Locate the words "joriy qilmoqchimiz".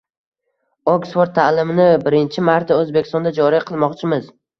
3.41-4.27